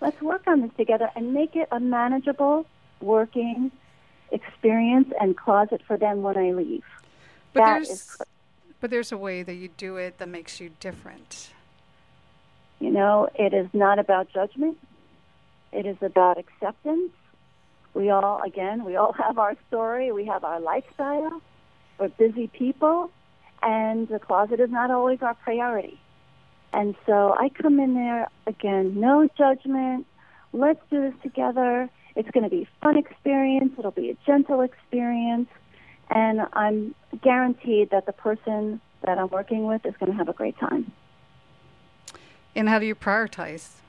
[0.00, 2.64] Let's work on this together and make it a manageable,
[3.00, 3.70] working
[4.30, 6.84] experience and closet for them when I leave.
[7.52, 8.16] But that there's, is,
[8.80, 11.50] but there's a way that you do it that makes you different.
[12.78, 14.78] You know, it is not about judgment.
[15.72, 17.10] It is about acceptance
[17.94, 20.12] we all, again, we all have our story.
[20.12, 21.40] We have our lifestyle.
[21.98, 23.10] We're busy people,
[23.62, 26.00] and the closet is not always our priority.
[26.72, 30.06] And so I come in there again, no judgment.
[30.52, 31.90] Let's do this together.
[32.16, 33.72] It's going to be a fun experience.
[33.78, 35.48] It'll be a gentle experience,
[36.08, 40.32] and I'm guaranteed that the person that I'm working with is going to have a
[40.32, 40.92] great time.
[42.54, 43.80] And how do you prioritize?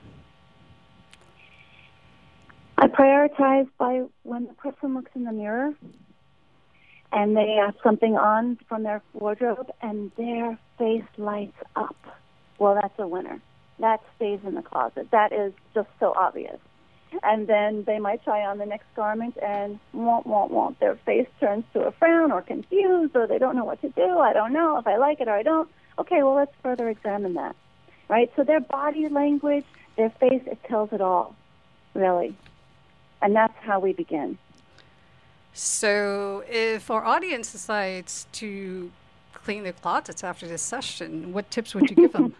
[2.82, 5.72] I prioritize by when the person looks in the mirror
[7.12, 11.94] and they have something on from their wardrobe and their face lights up.
[12.58, 13.40] Well, that's a winner.
[13.78, 15.12] That stays in the closet.
[15.12, 16.58] That is just so obvious.
[17.22, 20.80] And then they might try on the next garment and won't, won't, won't.
[20.80, 24.18] Their face turns to a frown or confused or they don't know what to do.
[24.18, 25.70] I don't know if I like it or I don't.
[26.00, 27.54] Okay, well, let's further examine that.
[28.08, 28.32] Right?
[28.34, 29.66] So their body language,
[29.96, 31.36] their face, it tells it all,
[31.94, 32.36] really.
[33.22, 34.36] And that's how we begin.
[35.54, 38.90] So, if our audience decides to
[39.32, 42.34] clean their closets after this session, what tips would you give them?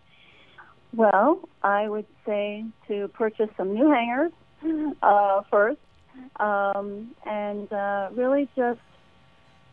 [0.94, 4.32] well, I would say to purchase some new hangers
[5.02, 5.80] uh, first
[6.36, 8.80] um, and uh, really just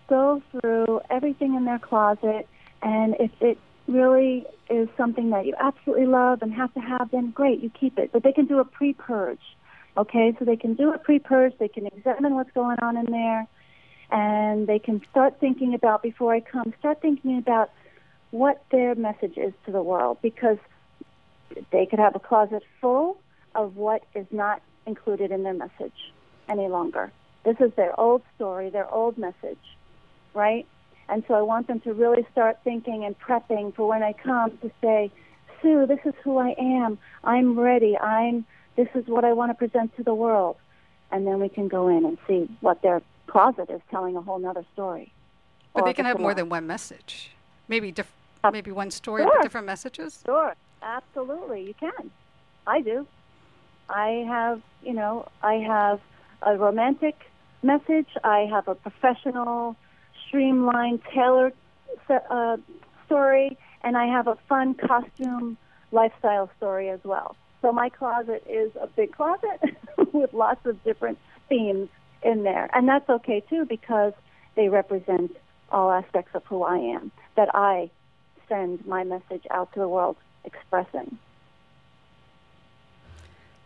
[0.08, 2.48] go through everything in their closet.
[2.82, 3.58] And if it
[3.88, 7.98] really is something that you absolutely love and have to have, then great, you keep
[7.98, 8.12] it.
[8.12, 9.40] But they can do a pre purge
[9.98, 13.46] Okay, so they can do a pre-purge, they can examine what's going on in there,
[14.10, 17.72] and they can start thinking about, before I come, start thinking about
[18.32, 20.58] what their message is to the world because
[21.72, 23.18] they could have a closet full
[23.56, 26.14] of what is not included in their message
[26.48, 27.12] any longer.
[27.44, 29.60] This is their old story, their old message,
[30.34, 30.66] right?
[31.10, 34.58] And so I want them to really start thinking and prepping for when I come
[34.60, 35.12] to say,
[35.62, 36.98] Sue, this is who I am.
[37.24, 37.98] I'm ready.
[37.98, 40.58] I'm this is what I want to present to the world.
[41.12, 44.40] And then we can go in and see what their closet is telling a whole
[44.40, 45.12] nother story.
[45.74, 47.32] But they can have more than one message.
[47.68, 49.32] Maybe diff- uh, maybe one story sure.
[49.34, 50.22] but different messages?
[50.26, 50.56] Sure.
[50.82, 51.68] Absolutely.
[51.68, 52.12] You can.
[52.66, 53.06] I do.
[53.90, 56.00] I have, you know, I have
[56.42, 57.16] a romantic
[57.62, 58.08] message.
[58.24, 59.76] I have a professional,
[60.28, 61.54] streamlined, tailored
[62.10, 62.58] uh,
[63.06, 65.58] story, and I have a fun costume
[65.92, 67.36] lifestyle story as well.
[67.62, 69.62] So my closet is a big closet
[70.14, 71.90] with lots of different themes
[72.24, 72.70] in there.
[72.74, 74.14] And that's okay too because
[74.56, 75.36] they represent
[75.72, 77.90] all aspects of who I am that I
[78.50, 81.18] send my message out to the world expressing.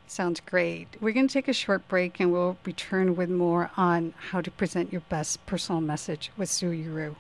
[0.07, 0.87] Sounds great.
[1.01, 4.51] We're going to take a short break and we'll return with more on how to
[4.51, 7.15] present your best personal message with Sue Uru.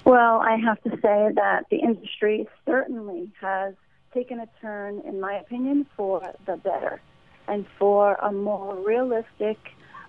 [0.04, 3.74] Well, I have to say that the industry certainly has
[4.12, 7.00] taken a turn, in my opinion, for the better
[7.46, 9.58] and for a more realistic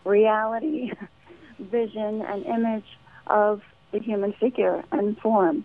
[0.03, 0.91] reality
[1.59, 5.63] vision and image of the human figure and form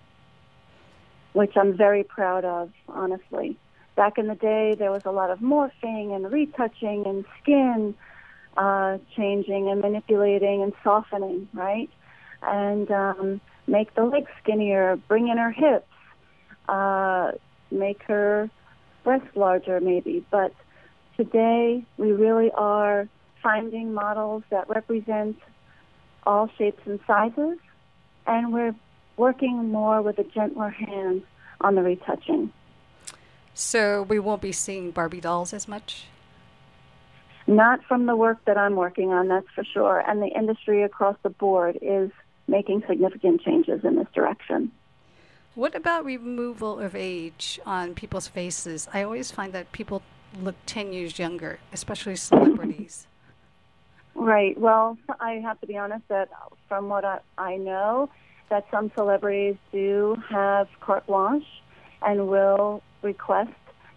[1.32, 3.56] which I'm very proud of, honestly.
[3.96, 7.94] Back in the day, there was a lot of morphing and retouching and skin
[8.56, 11.90] uh, changing and manipulating and softening, right?
[12.42, 15.86] And um, make the legs skinnier, bring in her hips,
[16.68, 17.32] uh,
[17.70, 18.50] make her
[19.04, 20.24] breasts larger, maybe.
[20.30, 20.54] But
[21.16, 23.08] today, we really are
[23.42, 25.36] finding models that represent
[26.24, 27.58] all shapes and sizes,
[28.26, 28.74] and we're
[29.22, 31.22] working more with a gentler hand
[31.60, 32.52] on the retouching.
[33.54, 36.06] So we won't be seeing Barbie dolls as much?
[37.46, 40.00] Not from the work that I'm working on, that's for sure.
[40.00, 42.10] And the industry across the board is
[42.48, 44.72] making significant changes in this direction.
[45.54, 48.88] What about removal of age on people's faces?
[48.92, 50.02] I always find that people
[50.40, 53.06] look 10 years younger, especially celebrities.
[54.14, 54.58] Right.
[54.60, 56.28] Well, I have to be honest that
[56.68, 58.10] from what I, I know,
[58.52, 61.46] that some celebrities do have carte blanche
[62.02, 63.48] and will request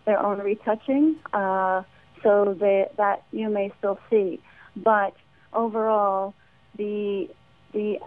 [0.06, 1.84] their own retouching, uh,
[2.24, 4.40] so they, that you may still see.
[4.78, 5.14] But
[5.52, 6.34] overall,
[6.78, 7.28] the
[7.74, 8.00] the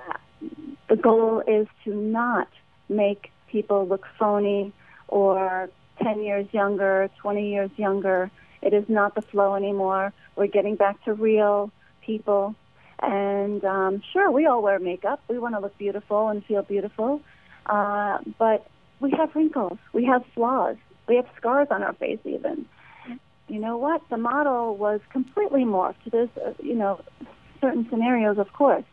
[0.89, 2.49] the goal is to not
[2.89, 4.73] make people look phony
[5.09, 5.69] or
[6.03, 8.31] 10 years younger, 20 years younger.
[8.63, 10.15] It is not the flow anymore.
[10.35, 11.71] We're getting back to real
[12.01, 12.55] people
[13.01, 15.23] and um, sure, we all wear makeup.
[15.29, 17.21] We want to look beautiful and feel beautiful.
[17.67, 18.67] Uh, but
[19.01, 19.79] we have wrinkles.
[19.93, 20.77] We have flaws.
[21.07, 22.67] We have scars on our face, even.
[23.49, 24.03] You know what?
[24.11, 26.11] The model was completely morphed.
[26.11, 27.01] There's, uh, you know,
[27.61, 28.85] certain scenarios, of course.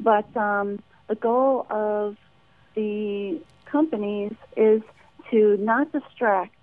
[0.00, 2.16] But um, the goal of
[2.74, 4.82] the companies is
[5.30, 6.56] to not distract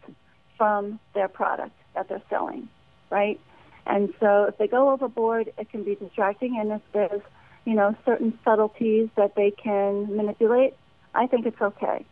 [0.57, 2.67] from their product that they're selling,
[3.09, 3.39] right?
[3.87, 6.59] And so if they go overboard, it can be distracting.
[6.59, 7.21] And if there's,
[7.65, 10.75] you know, certain subtleties that they can manipulate,
[11.15, 12.05] I think it's okay.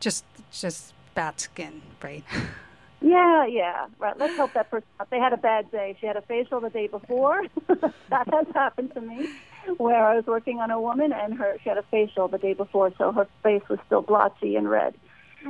[0.00, 2.24] Just, just bad skin, right?
[3.04, 3.86] Yeah, yeah.
[3.98, 4.18] Right.
[4.18, 4.88] Let's hope that person.
[4.98, 5.10] Out.
[5.10, 5.94] They had a bad day.
[6.00, 7.44] She had a facial the day before.
[7.68, 9.28] that has happened to me,
[9.76, 12.54] where I was working on a woman and her she had a facial the day
[12.54, 14.94] before, so her face was still blotchy and red,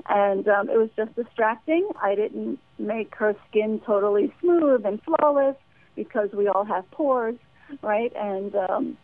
[0.08, 1.88] and um, it was just distracting.
[2.02, 5.56] I didn't make her skin totally smooth and flawless
[5.94, 7.36] because we all have pores,
[7.82, 8.12] right?
[8.16, 8.96] And um,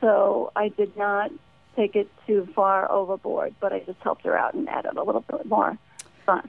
[0.00, 1.30] so I did not
[1.76, 5.20] take it too far overboard, but I just helped her out and added a little
[5.22, 5.78] bit more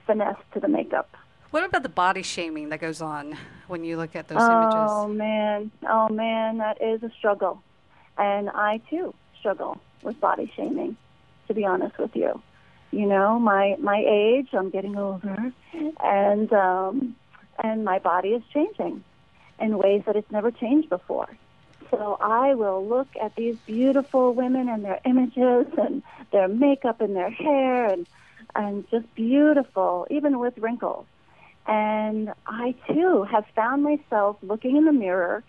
[0.06, 1.16] finesse to the makeup.
[1.52, 3.36] What about the body shaming that goes on
[3.68, 4.92] when you look at those oh, images?
[4.92, 7.64] Oh man, oh man, that is a struggle,
[8.18, 10.96] and I too struggle with body shaming.
[11.48, 12.40] To be honest with you,
[12.92, 15.54] you know my my age, I'm getting older,
[16.04, 17.16] and um,
[17.64, 19.04] and my body is changing
[19.60, 21.30] in ways that it's never changed before.
[21.92, 27.16] So I will look at these beautiful women and their images and their makeup and
[27.16, 28.08] their hair and
[28.56, 31.06] and just beautiful, even with wrinkles.
[31.68, 35.44] And I too have found myself looking in the mirror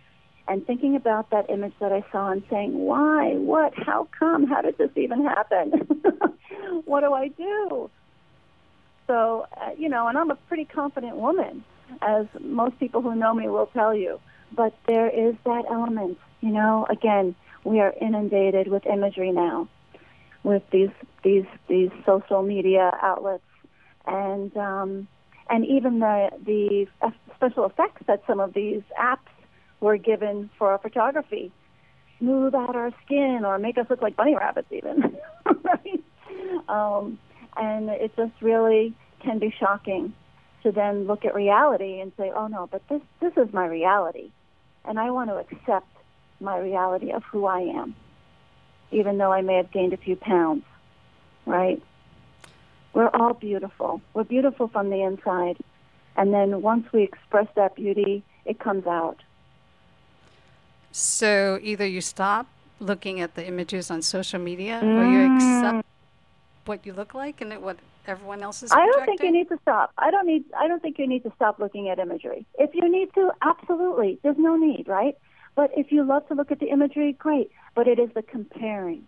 [0.48, 4.62] and thinking about that image that I saw and saying, why, what, how come, how
[4.62, 5.72] did this even happen?
[6.84, 7.90] what do I do?
[9.06, 11.64] So, uh, you know, and I'm a pretty confident woman,
[12.02, 14.20] as most people who know me will tell you.
[14.52, 17.34] But there is that element, you know, again,
[17.64, 19.68] we are inundated with imagery now
[20.42, 20.90] with these
[21.22, 23.44] these these social media outlets
[24.06, 25.08] and um,
[25.48, 26.86] and even the the
[27.36, 29.18] special effects that some of these apps
[29.80, 31.52] were given for our photography
[32.18, 35.16] smooth out our skin or make us look like bunny rabbits even
[35.62, 36.04] right
[36.68, 37.18] um,
[37.56, 40.12] and it just really can be shocking
[40.62, 44.30] to then look at reality and say oh no but this this is my reality
[44.84, 45.88] and I want to accept
[46.40, 47.94] my reality of who I am
[48.90, 50.64] even though I may have gained a few pounds,
[51.46, 51.82] right?
[52.92, 54.00] We're all beautiful.
[54.14, 55.58] We're beautiful from the inside.
[56.16, 59.18] And then once we express that beauty, it comes out.
[60.92, 62.46] So either you stop
[62.80, 64.98] looking at the images on social media mm.
[64.98, 65.86] or you accept
[66.64, 68.92] what you look like and what everyone else is projecting?
[68.92, 69.92] I don't think you need to stop.
[69.98, 72.46] I don't need I don't think you need to stop looking at imagery.
[72.58, 74.18] If you need to, absolutely.
[74.22, 75.16] There's no need, right?
[75.54, 77.50] But if you love to look at the imagery, great.
[77.74, 79.06] But it is the comparing.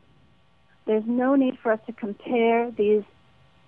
[0.86, 3.04] There's no need for us to compare these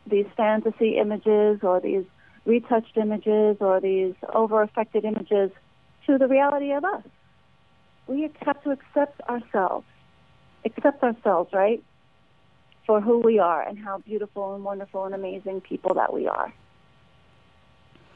[0.06, 2.04] these fantasy images or these
[2.44, 5.50] retouched images or these over affected images
[6.06, 7.02] to the reality of us.
[8.06, 9.86] We have to accept ourselves.
[10.64, 11.82] Accept ourselves, right?
[12.86, 16.52] For who we are and how beautiful and wonderful and amazing people that we are.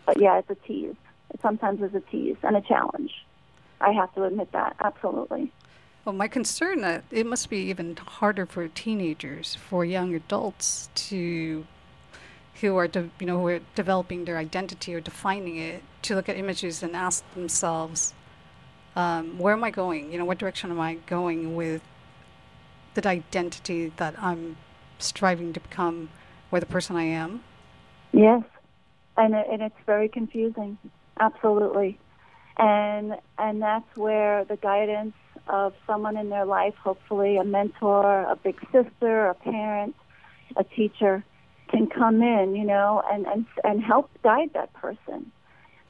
[0.07, 0.97] But yeah, it's a tease.
[1.30, 3.12] It sometimes is a tease and a challenge.
[3.80, 5.53] I have to admit that, absolutely.
[6.05, 11.66] Well, my concern that it must be even harder for teenagers, for young adults to
[12.61, 16.28] who are de- you know who are developing their identity or defining it to look
[16.28, 18.14] at images and ask themselves,
[18.99, 20.13] um, where am I going?
[20.13, 21.83] You know, what direction am I going with
[22.95, 24.57] the identity that I'm
[24.99, 26.11] striving to become,
[26.51, 27.43] or the person I am?
[28.13, 28.43] Yes,
[29.17, 30.77] and it, and it's very confusing.
[31.19, 31.99] Absolutely
[32.59, 35.15] and and that's where the guidance
[35.47, 39.95] of someone in their life, hopefully a mentor, a big sister, a parent,
[40.57, 41.25] a teacher,
[41.69, 45.31] can come in, you know, and and and help guide that person,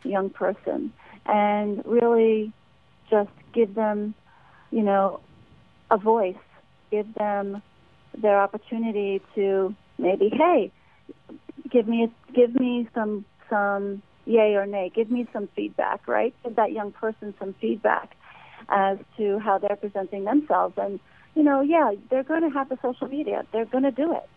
[0.05, 0.93] young person,
[1.27, 2.53] and really
[3.11, 4.15] just give them,
[4.71, 5.21] you know,
[5.91, 6.37] a voice,
[6.91, 7.63] give them
[8.17, 10.73] their opportunity to maybe, hey,
[11.71, 14.93] give me give me some some yay or nay.
[14.95, 16.35] Give me some feedback, right?
[16.45, 18.15] Give that young person some feedback
[18.69, 20.75] as to how they're presenting themselves.
[20.77, 21.01] And,
[21.35, 23.45] you know, yeah, they're going to have the social media.
[23.53, 24.29] They're going to do it.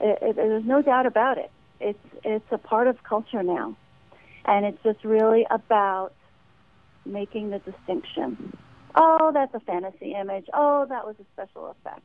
[0.00, 0.36] It, it.
[0.36, 1.50] There's no doubt about it.
[1.78, 3.76] It's, it's a part of culture now.
[4.46, 6.12] And it's just really about
[7.06, 8.56] making the distinction.
[8.94, 10.46] Oh, that's a fantasy image.
[10.54, 12.02] Oh, that was a special effect.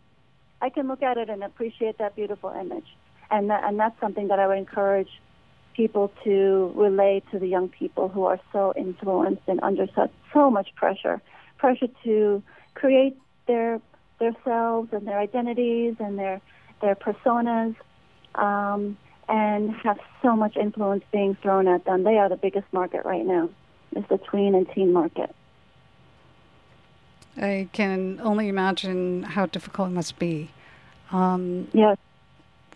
[0.61, 2.85] I can look at it and appreciate that beautiful image.
[3.29, 5.09] And, that, and that's something that I would encourage
[5.75, 10.51] people to relay to the young people who are so influenced and under such so
[10.51, 11.21] much pressure,
[11.57, 12.43] pressure to
[12.73, 13.79] create their
[14.19, 16.41] their selves and their identities and their
[16.81, 17.75] their personas,
[18.35, 18.97] um,
[19.27, 22.03] and have so much influence being thrown at them.
[22.03, 23.49] They are the biggest market right now.
[23.95, 25.35] Is the tween and teen market.
[27.37, 30.51] I can only imagine how difficult it must be.
[31.11, 31.97] Um, yes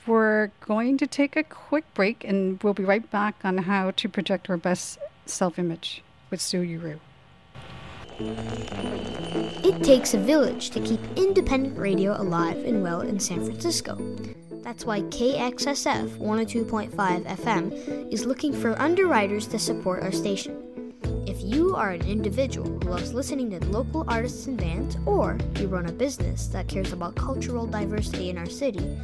[0.08, 4.10] we're going to take a quick break and we'll be right back on how to
[4.10, 7.00] project our best self image with Sue Uru.
[8.20, 13.98] It takes a village to keep independent radio alive and well in San Francisco.
[14.64, 16.92] That's why KXSF 102.5
[17.26, 20.65] FM is looking for underwriters to support our station.
[21.46, 25.86] You are an individual who loves listening to local artists and bands, or you run
[25.86, 28.98] a business that cares about cultural diversity in our city,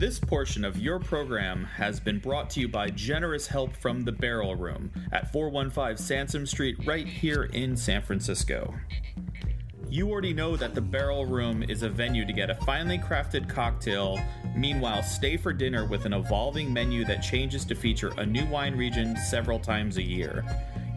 [0.08, 4.10] This portion of your program has been brought to you by generous help from the
[4.10, 8.72] Barrel Room at 415 Sansome Street, right here in San Francisco.
[9.90, 13.50] You already know that the Barrel Room is a venue to get a finely crafted
[13.50, 14.18] cocktail,
[14.56, 18.78] meanwhile, stay for dinner with an evolving menu that changes to feature a new wine
[18.78, 20.42] region several times a year.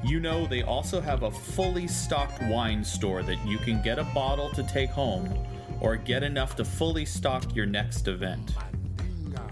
[0.05, 4.05] You know, they also have a fully stocked wine store that you can get a
[4.15, 5.37] bottle to take home
[5.81, 8.53] or get enough to fully stock your next event.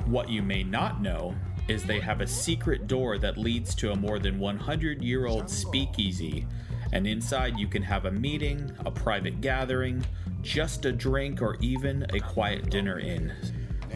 [0.10, 1.36] What you may not know
[1.68, 5.48] is they have a secret door that leads to a more than 100 year old
[5.48, 6.48] speakeasy,
[6.92, 10.04] and inside you can have a meeting, a private gathering,
[10.42, 13.32] just a drink, or even a quiet dinner in.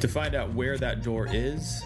[0.01, 1.81] To find out where that door is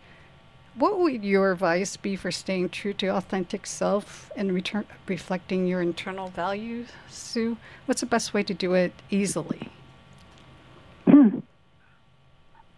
[0.76, 5.82] What would your advice be for staying true to authentic self and return, reflecting your
[5.82, 7.58] internal values, Sue?
[7.86, 9.70] What's the best way to do it easily?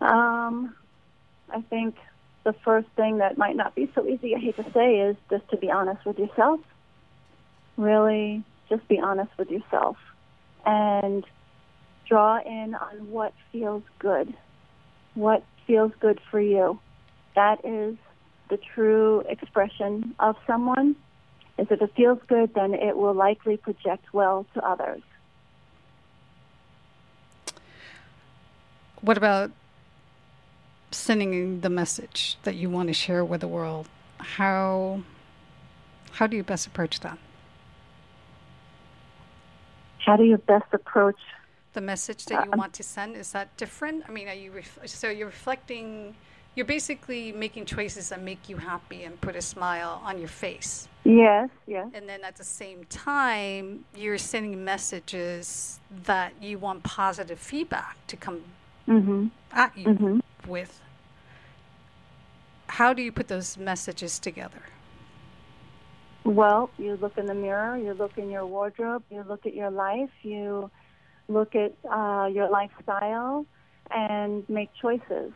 [0.02, 0.76] Um,
[1.50, 1.96] I think
[2.44, 5.50] the first thing that might not be so easy, I hate to say, is just
[5.50, 6.60] to be honest with yourself.
[7.78, 9.98] Really, just be honest with yourself
[10.66, 11.26] and
[12.08, 14.34] draw in on what feels good,
[15.16, 16.80] what feels good for you
[17.36, 17.96] that is
[18.50, 20.96] the true expression of someone.
[21.58, 25.02] Is if it feels good, then it will likely project well to others.
[29.02, 29.52] What about
[30.92, 33.88] sending the message that you want to share with the world?
[34.18, 35.02] How
[36.12, 37.18] how do you best approach that?
[40.00, 41.20] How do you best approach
[41.74, 43.16] the message that you uh, want to send?
[43.16, 44.04] Is that different?
[44.08, 46.16] I mean, are you ref- so you're reflecting
[46.56, 50.88] you're basically making choices that make you happy and put a smile on your face.
[51.04, 51.88] Yes, yes.
[51.94, 58.16] And then at the same time, you're sending messages that you want positive feedback to
[58.16, 58.44] come
[58.88, 59.28] mm-hmm.
[59.52, 60.50] at you mm-hmm.
[60.50, 60.82] with.
[62.68, 64.64] How do you put those messages together?
[66.24, 69.70] Well, you look in the mirror, you look in your wardrobe, you look at your
[69.70, 70.72] life, you
[71.28, 73.46] look at uh, your lifestyle,
[73.92, 75.32] and make choices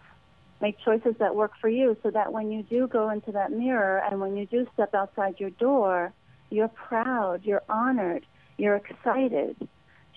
[0.62, 4.02] make choices that work for you so that when you do go into that mirror
[4.10, 6.12] and when you do step outside your door,
[6.50, 8.26] you're proud, you're honored,
[8.58, 9.56] you're excited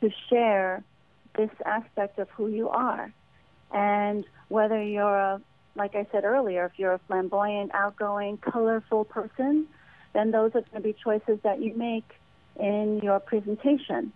[0.00, 0.82] to share
[1.36, 3.12] this aspect of who you are.
[3.72, 5.40] And whether you're a,
[5.76, 9.66] like I said earlier, if you're a flamboyant, outgoing, colorful person,
[10.12, 12.10] then those are going to be choices that you make
[12.58, 14.12] in your presentation.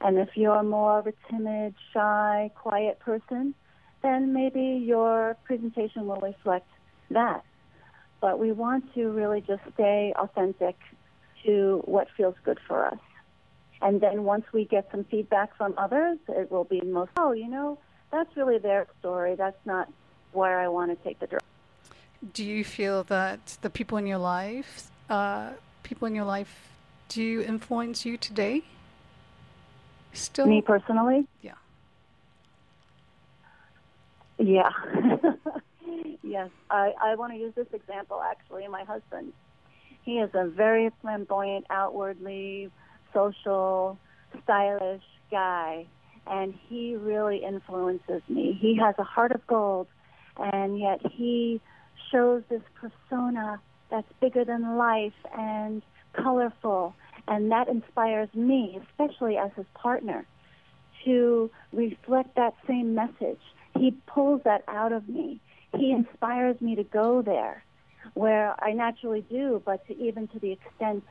[0.00, 3.54] And if you're more of a timid, shy, quiet person,
[4.02, 6.68] then maybe your presentation will reflect
[7.10, 7.44] that.
[8.20, 10.76] But we want to really just stay authentic
[11.44, 12.98] to what feels good for us.
[13.80, 17.48] And then once we get some feedback from others, it will be most, oh, you
[17.48, 17.78] know,
[18.12, 19.34] that's really their story.
[19.34, 19.88] That's not
[20.32, 21.48] where I want to take the direction.
[22.32, 25.50] Do you feel that the people in your life, uh,
[25.82, 26.68] people in your life,
[27.08, 28.62] do influence you today?
[30.12, 30.46] Still?
[30.46, 31.26] Me personally?
[31.40, 31.54] Yeah.
[34.38, 34.70] Yeah.
[36.22, 36.50] yes.
[36.70, 38.66] I, I want to use this example actually.
[38.68, 39.32] My husband,
[40.02, 42.70] he is a very flamboyant, outwardly
[43.12, 43.98] social,
[44.42, 45.86] stylish guy,
[46.26, 48.56] and he really influences me.
[48.60, 49.86] He has a heart of gold,
[50.36, 51.60] and yet he
[52.10, 53.60] shows this persona
[53.90, 56.94] that's bigger than life and colorful,
[57.28, 60.26] and that inspires me, especially as his partner,
[61.04, 63.40] to reflect that same message.
[63.82, 65.40] He pulls that out of me.
[65.76, 67.64] He inspires me to go there
[68.14, 71.02] where I naturally do, but to even to the extent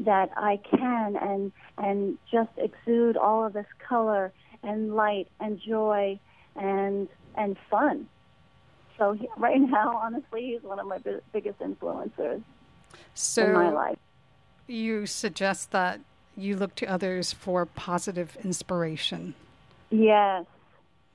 [0.00, 4.30] that I can and and just exude all of this color
[4.62, 6.20] and light and joy
[6.54, 8.06] and and fun.
[8.98, 12.42] So he, right now, honestly, he's one of my b- biggest influencers
[13.14, 13.98] so in my life.
[14.66, 16.00] You suggest that
[16.36, 19.34] you look to others for positive inspiration.
[19.90, 20.44] Yes,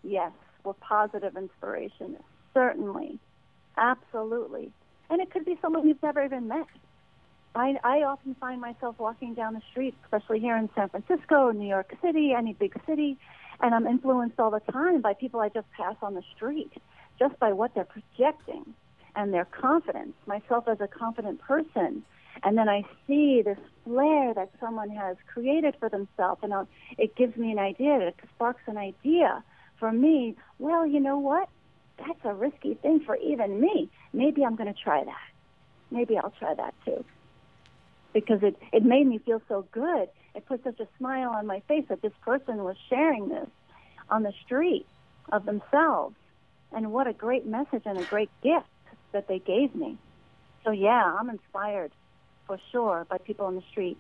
[0.02, 0.32] yes,
[0.64, 2.18] for positive inspiration,
[2.54, 3.20] certainly,
[3.78, 4.72] absolutely,
[5.10, 6.68] and it could be someone you've never even met.
[7.56, 11.68] I, I often find myself walking down the street, especially here in San Francisco, New
[11.68, 13.18] York City, any big city,
[13.62, 16.72] and I'm influenced all the time by people I just pass on the street,
[17.20, 18.74] just by what they're projecting
[19.16, 22.04] and their confidence, myself as a confident person.
[22.42, 27.16] And then I see this flair that someone has created for themselves, and I'll, it
[27.16, 29.44] gives me an idea, it sparks an idea
[29.80, 30.36] for me.
[30.60, 31.50] Well, you know what?
[31.98, 33.90] That's a risky thing for even me.
[34.14, 35.28] Maybe I'm going to try that.
[35.92, 37.06] Maybe I'll try that too
[38.14, 40.08] because it, it made me feel so good.
[40.36, 43.48] It put such a smile on my face that this person was sharing this
[44.10, 44.86] on the street
[45.32, 46.16] of themselves.
[46.72, 48.68] And what a great message and a great gift
[49.12, 49.98] that they gave me.
[50.64, 51.92] So, yeah, I'm inspired
[52.48, 53.98] for sure by people on the street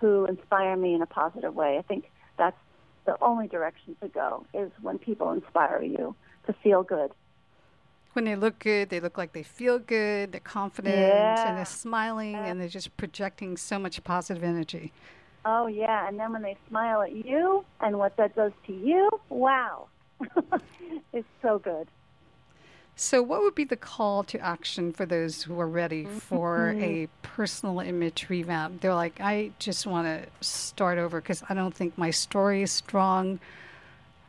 [0.00, 1.78] who inspire me in a positive way.
[1.78, 2.56] I think that's
[3.04, 6.14] the only direction to go is when people inspire you
[6.46, 7.12] to feel good
[8.12, 11.48] when they look good, they look like they feel good, they're confident, yeah.
[11.48, 14.92] and they're smiling, and they're just projecting so much positive energy.
[15.44, 16.06] Oh, yeah.
[16.08, 19.88] And then when they smile at you and what that does to you, wow.
[21.12, 21.88] it's so good.
[23.02, 26.80] So, what would be the call to action for those who are ready for Mm-hmm.
[26.80, 28.80] a personal image revamp?
[28.80, 32.70] They're like, I just want to start over because I don't think my story is
[32.70, 33.40] strong.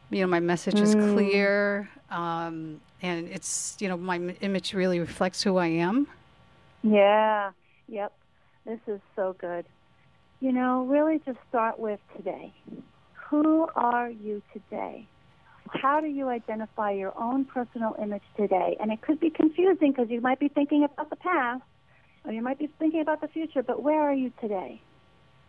[0.09, 0.95] You know, my message is Mm.
[0.95, 1.87] clear.
[2.09, 6.07] Um, and it's, you know, my image really reflects who I am.
[6.83, 7.51] Yeah.
[7.87, 8.13] Yep.
[8.65, 9.65] This is so good.
[10.41, 12.53] You know, really just start with today.
[13.29, 15.09] Who are you today?
[15.73, 18.77] How do you identify your own personal image today?
[18.79, 21.63] And it could be confusing because you might be thinking about the past
[22.25, 24.81] or you might be thinking about the future, but where are you today?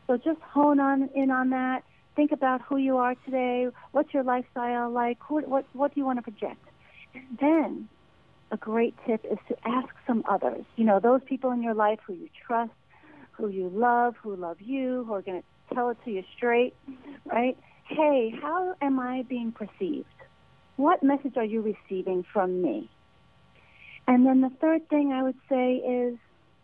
[0.07, 1.85] So just hone on in on that.
[2.17, 3.69] Think about who you are today.
[3.93, 5.19] What's your lifestyle like?
[5.29, 6.65] Who, what what do you want to project?
[7.15, 7.89] And then
[8.51, 10.65] a great tip is to ask some others.
[10.77, 12.73] You know, those people in your life who you trust,
[13.33, 16.75] who you love, who love you, who are going to tell it to you straight,
[17.25, 17.57] right?
[17.89, 20.07] Hey, how am I being perceived?
[20.77, 22.91] What message are you receiving from me?
[24.07, 26.19] And then the third thing I would say is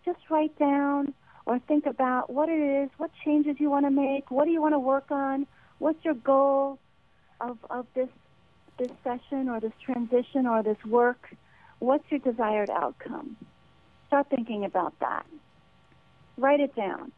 [0.04, 1.14] just write down
[1.46, 4.60] or think about what it is, what changes you want to make, what do you
[4.60, 5.46] want to work on,
[5.78, 6.78] what's your goal
[7.40, 8.08] of, of this
[8.80, 11.34] this session or this transition or this work,
[11.80, 13.36] what's your desired outcome?
[14.06, 15.26] Start thinking about that.
[16.38, 17.12] Write it down.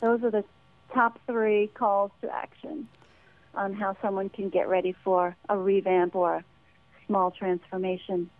[0.00, 0.44] Those are the
[0.92, 2.88] top three calls to action
[3.54, 6.44] on how someone can get ready for a revamp or a
[7.06, 8.30] small transformation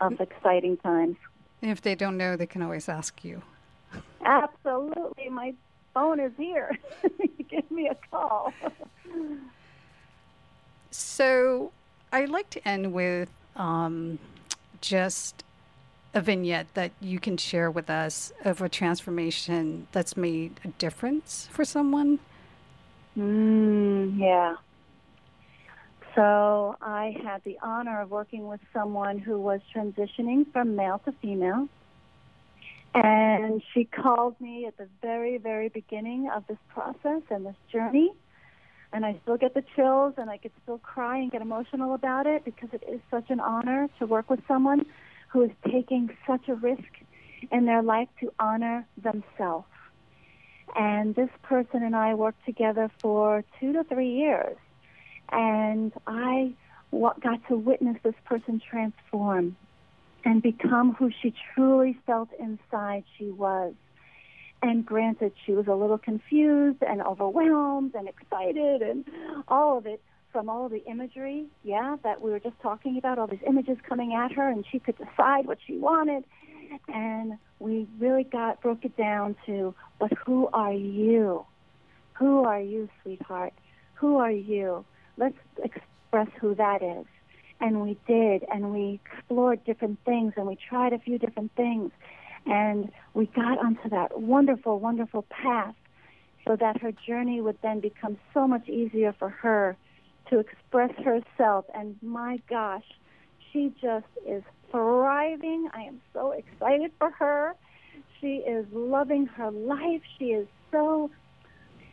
[0.00, 1.16] of exciting times.
[1.62, 3.42] If they don't know, they can always ask you.
[4.24, 5.28] Absolutely.
[5.30, 5.54] My
[5.94, 6.76] phone is here.
[7.48, 8.52] Give me a call.
[10.90, 11.72] So
[12.12, 14.18] I'd like to end with um,
[14.80, 15.44] just
[16.14, 21.48] a vignette that you can share with us of a transformation that's made a difference
[21.52, 22.18] for someone.
[23.16, 24.56] Mm, yeah.
[26.14, 31.12] So I had the honor of working with someone who was transitioning from male to
[31.20, 31.68] female.
[32.94, 38.12] And she called me at the very, very beginning of this process and this journey.
[38.92, 42.26] And I still get the chills and I could still cry and get emotional about
[42.26, 44.86] it because it is such an honor to work with someone
[45.28, 46.88] who is taking such a risk
[47.52, 49.66] in their life to honor themselves.
[50.74, 54.56] And this person and I worked together for two to three years.
[55.30, 56.52] And I
[56.92, 59.56] got to witness this person transform
[60.24, 63.74] and become who she truly felt inside she was.
[64.62, 69.04] And granted, she was a little confused and overwhelmed and excited and
[69.48, 70.02] all of it
[70.32, 74.14] from all the imagery, yeah, that we were just talking about, all these images coming
[74.14, 76.24] at her, and she could decide what she wanted.
[76.88, 81.44] And we really got broke it down to, but who are you?
[82.14, 83.52] Who are you, sweetheart?
[83.94, 84.84] Who are you?
[85.16, 87.06] Let's express who that is.
[87.60, 91.90] And we did, and we explored different things, and we tried a few different things,
[92.44, 95.74] and we got onto that wonderful, wonderful path.
[96.46, 99.76] so that her journey would then become so much easier for her
[100.30, 101.64] to express herself.
[101.74, 102.84] And my gosh,
[103.52, 105.68] she just is thriving.
[105.72, 107.54] I am so excited for her.
[108.20, 110.02] She is loving her life.
[110.18, 111.10] She is so,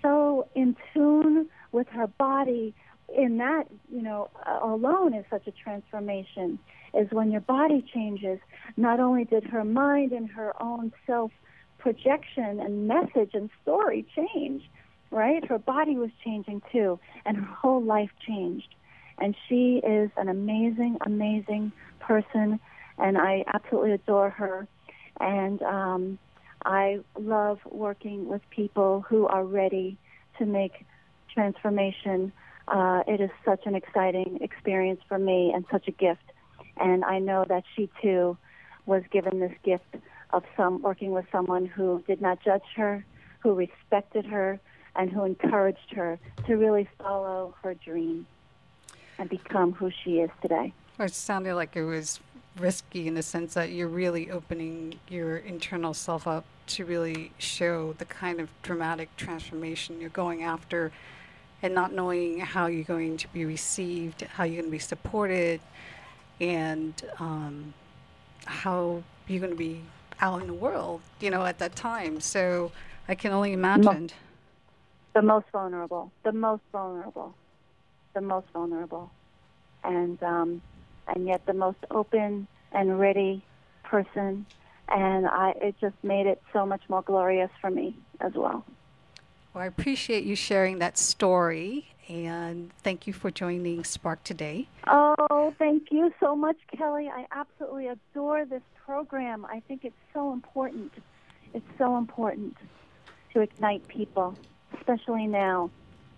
[0.01, 2.74] so in tune with her body.
[3.15, 4.30] In that, you know,
[4.61, 6.59] alone is such a transformation.
[6.93, 8.39] Is when your body changes.
[8.78, 11.32] Not only did her mind and her own self
[11.80, 14.63] projection and message and story change,
[15.11, 15.43] right?
[15.45, 18.74] Her body was changing too, and her whole life changed.
[19.19, 21.71] And she is an amazing, amazing
[22.07, 22.59] person,
[22.97, 24.67] and I absolutely adore her.
[25.19, 26.19] And um,
[26.65, 29.97] I love working with people who are ready
[30.37, 30.85] to make
[31.33, 32.31] transformation.
[32.67, 36.23] Uh, it is such an exciting experience for me and such a gift.
[36.77, 38.37] And I know that she too
[38.85, 39.95] was given this gift
[40.31, 43.05] of some working with someone who did not judge her,
[43.39, 44.59] who respected her,
[44.95, 48.25] and who encouraged her to really follow her dream
[49.17, 50.73] and become who she is today.
[50.99, 52.19] It sounded like it was
[52.59, 57.93] risky in the sense that you're really opening your internal self up to really show
[57.93, 60.91] the kind of dramatic transformation you're going after
[61.63, 65.61] and not knowing how you're going to be received, how you're going to be supported,
[66.39, 67.73] and um,
[68.45, 69.81] how you're going to be
[70.19, 72.19] out in the world, you know, at that time.
[72.19, 72.71] So
[73.07, 74.11] I can only imagine.
[75.13, 77.33] The most vulnerable, the most vulnerable,
[78.13, 79.11] the most vulnerable,
[79.83, 80.61] and um,
[81.07, 83.43] and yet the most open and ready
[83.83, 84.45] person.
[84.89, 88.65] And I, it just made it so much more glorious for me as well.
[89.53, 94.67] Well, I appreciate you sharing that story and thank you for joining Spark today.
[94.87, 97.09] Oh, thank you so much, Kelly.
[97.09, 99.45] I absolutely adore this program.
[99.45, 100.91] I think it's so important.
[101.53, 102.57] It's so important
[103.33, 104.35] to ignite people,
[104.77, 105.69] especially now.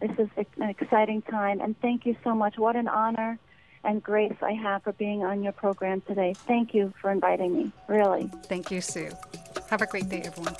[0.02, 2.58] This is an exciting time, and thank you so much.
[2.58, 3.38] What an honor
[3.86, 6.34] and grace I have for being on your program today.
[6.48, 8.30] Thank you for inviting me, really.
[8.46, 9.12] Thank you, Sue.
[9.70, 10.56] Have a great day, everyone.